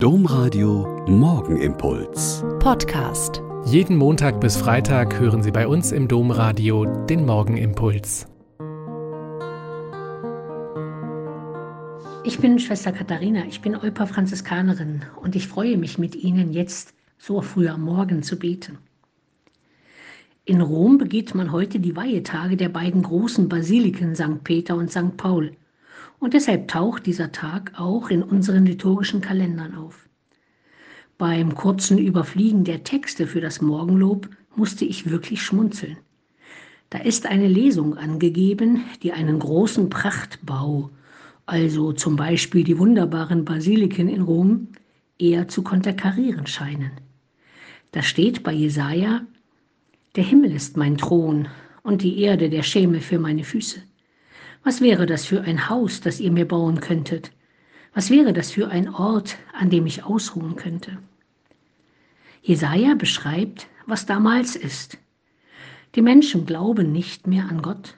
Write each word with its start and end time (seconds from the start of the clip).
Domradio 0.00 1.04
Morgenimpuls. 1.08 2.44
Podcast. 2.60 3.42
Jeden 3.64 3.96
Montag 3.96 4.40
bis 4.40 4.56
Freitag 4.56 5.18
hören 5.18 5.42
Sie 5.42 5.50
bei 5.50 5.66
uns 5.66 5.90
im 5.90 6.06
Domradio 6.06 6.84
den 6.84 7.26
Morgenimpuls. 7.26 8.28
Ich 12.22 12.38
bin 12.38 12.60
Schwester 12.60 12.92
Katharina, 12.92 13.44
ich 13.48 13.60
bin 13.60 13.74
Eupa 13.74 14.06
Franziskanerin 14.06 15.04
und 15.20 15.34
ich 15.34 15.48
freue 15.48 15.76
mich 15.76 15.98
mit 15.98 16.14
Ihnen 16.14 16.52
jetzt 16.52 16.94
so 17.18 17.42
früh 17.42 17.66
am 17.66 17.82
Morgen 17.82 18.22
zu 18.22 18.38
beten. 18.38 18.78
In 20.44 20.60
Rom 20.60 20.98
begeht 20.98 21.34
man 21.34 21.50
heute 21.50 21.80
die 21.80 21.96
Weihetage 21.96 22.56
der 22.56 22.68
beiden 22.68 23.02
großen 23.02 23.48
Basiliken 23.48 24.14
St. 24.14 24.44
Peter 24.44 24.76
und 24.76 24.92
St. 24.92 25.16
Paul. 25.16 25.56
Und 26.20 26.34
deshalb 26.34 26.68
taucht 26.68 27.06
dieser 27.06 27.32
Tag 27.32 27.72
auch 27.76 28.10
in 28.10 28.22
unseren 28.22 28.66
liturgischen 28.66 29.20
Kalendern 29.20 29.74
auf. 29.74 30.08
Beim 31.16 31.54
kurzen 31.54 31.98
Überfliegen 31.98 32.64
der 32.64 32.84
Texte 32.84 33.26
für 33.26 33.40
das 33.40 33.60
Morgenlob 33.60 34.28
musste 34.54 34.84
ich 34.84 35.10
wirklich 35.10 35.42
schmunzeln. 35.42 35.98
Da 36.90 36.98
ist 36.98 37.26
eine 37.26 37.48
Lesung 37.48 37.96
angegeben, 37.96 38.84
die 39.02 39.12
einen 39.12 39.38
großen 39.38 39.90
Prachtbau, 39.90 40.90
also 41.46 41.92
zum 41.92 42.16
Beispiel 42.16 42.64
die 42.64 42.78
wunderbaren 42.78 43.44
Basiliken 43.44 44.08
in 44.08 44.22
Rom, 44.22 44.68
eher 45.18 45.48
zu 45.48 45.62
konterkarieren 45.62 46.46
scheinen. 46.46 46.92
Da 47.92 48.02
steht 48.02 48.42
bei 48.42 48.52
Jesaja: 48.52 49.22
Der 50.16 50.24
Himmel 50.24 50.52
ist 50.52 50.76
mein 50.76 50.96
Thron 50.96 51.48
und 51.82 52.02
die 52.02 52.20
Erde 52.20 52.48
der 52.48 52.62
Schemel 52.62 53.00
für 53.00 53.18
meine 53.18 53.44
Füße. 53.44 53.82
Was 54.68 54.82
wäre 54.82 55.06
das 55.06 55.24
für 55.24 55.40
ein 55.40 55.70
Haus, 55.70 56.02
das 56.02 56.20
ihr 56.20 56.30
mir 56.30 56.46
bauen 56.46 56.80
könntet? 56.80 57.30
Was 57.94 58.10
wäre 58.10 58.34
das 58.34 58.50
für 58.50 58.68
ein 58.68 58.90
Ort, 58.94 59.38
an 59.58 59.70
dem 59.70 59.86
ich 59.86 60.04
ausruhen 60.04 60.56
könnte? 60.56 60.98
Jesaja 62.42 62.94
beschreibt, 62.94 63.66
was 63.86 64.04
damals 64.04 64.56
ist. 64.56 64.98
Die 65.94 66.02
Menschen 66.02 66.44
glauben 66.44 66.92
nicht 66.92 67.26
mehr 67.26 67.48
an 67.48 67.62
Gott, 67.62 67.94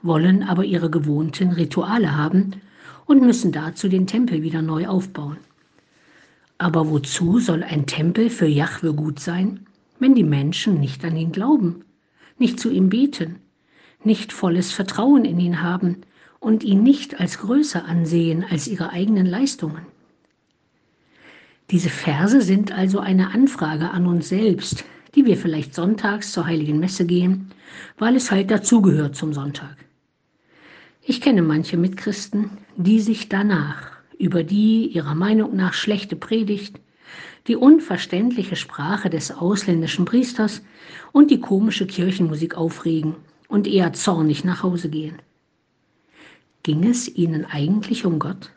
wollen 0.00 0.42
aber 0.42 0.64
ihre 0.64 0.88
gewohnten 0.88 1.50
Rituale 1.50 2.16
haben 2.16 2.52
und 3.04 3.20
müssen 3.20 3.52
dazu 3.52 3.90
den 3.90 4.06
Tempel 4.06 4.40
wieder 4.40 4.62
neu 4.62 4.86
aufbauen. 4.86 5.36
Aber 6.56 6.88
wozu 6.88 7.38
soll 7.38 7.62
ein 7.62 7.84
Tempel 7.84 8.30
für 8.30 8.46
Jahwe 8.46 8.94
gut 8.94 9.20
sein, 9.20 9.66
wenn 9.98 10.14
die 10.14 10.24
Menschen 10.24 10.80
nicht 10.80 11.04
an 11.04 11.16
ihn 11.16 11.32
glauben, 11.32 11.84
nicht 12.38 12.58
zu 12.58 12.70
ihm 12.70 12.88
beten, 12.88 13.40
nicht 14.04 14.32
volles 14.32 14.72
Vertrauen 14.72 15.26
in 15.26 15.38
ihn 15.38 15.60
haben 15.60 15.98
und 16.44 16.62
ihn 16.62 16.82
nicht 16.82 17.18
als 17.18 17.38
größer 17.38 17.86
ansehen 17.86 18.44
als 18.48 18.68
ihre 18.68 18.90
eigenen 18.90 19.24
Leistungen. 19.24 19.86
Diese 21.70 21.88
Verse 21.88 22.42
sind 22.42 22.70
also 22.70 22.98
eine 22.98 23.32
Anfrage 23.32 23.90
an 23.90 24.06
uns 24.06 24.28
selbst, 24.28 24.84
die 25.14 25.24
wir 25.24 25.38
vielleicht 25.38 25.74
sonntags 25.74 26.32
zur 26.32 26.44
heiligen 26.44 26.78
Messe 26.78 27.06
gehen, 27.06 27.50
weil 27.96 28.14
es 28.14 28.30
halt 28.30 28.50
dazugehört 28.50 29.16
zum 29.16 29.32
Sonntag. 29.32 29.74
Ich 31.00 31.22
kenne 31.22 31.40
manche 31.40 31.78
Mitchristen, 31.78 32.50
die 32.76 33.00
sich 33.00 33.30
danach 33.30 33.92
über 34.18 34.44
die 34.44 34.88
ihrer 34.88 35.14
Meinung 35.14 35.56
nach 35.56 35.72
schlechte 35.72 36.14
Predigt, 36.14 36.78
die 37.46 37.56
unverständliche 37.56 38.56
Sprache 38.56 39.08
des 39.08 39.30
ausländischen 39.30 40.04
Priesters 40.04 40.62
und 41.12 41.30
die 41.30 41.40
komische 41.40 41.86
Kirchenmusik 41.86 42.54
aufregen 42.54 43.16
und 43.48 43.66
eher 43.66 43.94
zornig 43.94 44.44
nach 44.44 44.62
Hause 44.62 44.90
gehen. 44.90 45.16
Ging 46.64 46.84
es 46.84 47.14
ihnen 47.14 47.44
eigentlich 47.44 48.06
um 48.06 48.18
Gott? 48.18 48.50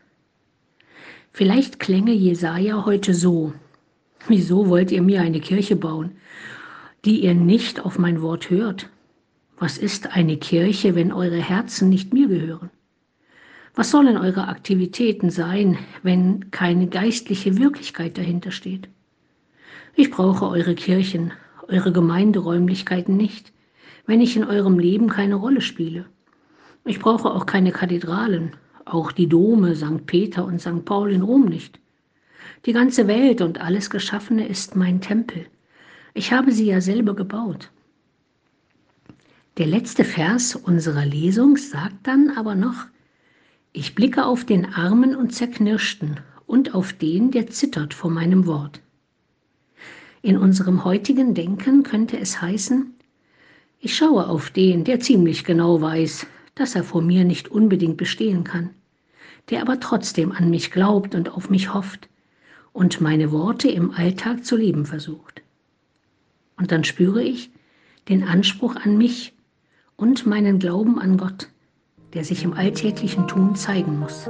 Vielleicht 1.33 1.77
klänge 1.77 2.13
Jesaja 2.13 2.85
heute 2.85 3.13
so: 3.13 3.51
Wieso 4.29 4.69
wollt 4.69 4.93
ihr 4.93 5.01
mir 5.01 5.19
eine 5.19 5.41
Kirche 5.41 5.75
bauen, 5.75 6.11
die 7.03 7.25
ihr 7.25 7.33
nicht 7.33 7.81
auf 7.81 7.99
mein 7.99 8.21
Wort 8.21 8.49
hört? 8.49 8.89
Was 9.59 9.77
ist 9.77 10.15
eine 10.15 10.37
Kirche, 10.37 10.95
wenn 10.95 11.11
eure 11.11 11.41
Herzen 11.41 11.89
nicht 11.89 12.13
mir 12.13 12.29
gehören? 12.29 12.69
Was 13.75 13.91
sollen 13.91 14.15
eure 14.15 14.47
Aktivitäten 14.47 15.29
sein, 15.29 15.77
wenn 16.01 16.49
keine 16.49 16.87
geistliche 16.87 17.57
Wirklichkeit 17.57 18.17
dahinter 18.17 18.51
steht? 18.51 18.87
Ich 19.95 20.11
brauche 20.11 20.47
eure 20.47 20.75
Kirchen, 20.75 21.33
eure 21.67 21.91
Gemeinderäumlichkeiten 21.91 23.17
nicht, 23.17 23.51
wenn 24.05 24.21
ich 24.21 24.37
in 24.37 24.45
eurem 24.45 24.79
Leben 24.79 25.09
keine 25.09 25.35
Rolle 25.35 25.59
spiele. 25.59 26.05
Ich 26.87 26.99
brauche 26.99 27.29
auch 27.29 27.45
keine 27.45 27.73
Kathedralen, 27.73 28.53
auch 28.85 29.11
die 29.11 29.27
Dome 29.27 29.75
St. 29.75 30.05
Peter 30.05 30.45
und 30.45 30.61
St. 30.61 30.85
Paul 30.85 31.11
in 31.11 31.21
Rom 31.21 31.43
nicht. 31.43 31.81
Die 32.65 32.71
ganze 32.71 33.07
Welt 33.09 33.41
und 33.41 33.59
alles 33.59 33.89
Geschaffene 33.89 34.47
ist 34.47 34.77
mein 34.77 35.01
Tempel. 35.01 35.47
Ich 36.13 36.31
habe 36.31 36.53
sie 36.53 36.65
ja 36.65 36.79
selber 36.79 37.13
gebaut. 37.13 37.71
Der 39.57 39.67
letzte 39.67 40.05
Vers 40.05 40.55
unserer 40.55 41.05
Lesung 41.05 41.57
sagt 41.57 42.07
dann 42.07 42.29
aber 42.37 42.55
noch, 42.55 42.85
ich 43.73 43.93
blicke 43.93 44.25
auf 44.25 44.45
den 44.45 44.73
Armen 44.73 45.13
und 45.13 45.35
Zerknirschten 45.35 46.21
und 46.45 46.73
auf 46.73 46.93
den, 46.93 47.31
der 47.31 47.47
zittert 47.47 47.93
vor 47.93 48.11
meinem 48.11 48.45
Wort. 48.45 48.79
In 50.21 50.37
unserem 50.37 50.85
heutigen 50.85 51.33
Denken 51.33 51.83
könnte 51.83 52.17
es 52.17 52.41
heißen, 52.41 52.93
ich 53.81 53.95
schaue 53.95 54.27
auf 54.27 54.51
den, 54.51 54.85
der 54.85 55.01
ziemlich 55.01 55.43
genau 55.43 55.81
weiß, 55.81 56.25
dass 56.59 56.75
er 56.75 56.83
vor 56.83 57.01
mir 57.01 57.23
nicht 57.23 57.49
unbedingt 57.49 57.97
bestehen 57.97 58.43
kann, 58.43 58.71
der 59.49 59.61
aber 59.61 59.79
trotzdem 59.79 60.31
an 60.31 60.49
mich 60.49 60.71
glaubt 60.71 61.15
und 61.15 61.29
auf 61.29 61.49
mich 61.49 61.73
hofft 61.73 62.09
und 62.73 63.01
meine 63.01 63.31
Worte 63.31 63.69
im 63.69 63.91
Alltag 63.91 64.45
zu 64.45 64.55
leben 64.55 64.85
versucht. 64.85 65.41
Und 66.57 66.71
dann 66.71 66.83
spüre 66.83 67.23
ich 67.23 67.51
den 68.09 68.23
Anspruch 68.23 68.75
an 68.75 68.97
mich 68.97 69.33
und 69.95 70.25
meinen 70.25 70.59
Glauben 70.59 70.99
an 70.99 71.17
Gott, 71.17 71.49
der 72.13 72.23
sich 72.23 72.43
im 72.43 72.53
alltäglichen 72.53 73.27
Tun 73.27 73.55
zeigen 73.55 73.99
muss. 73.99 74.29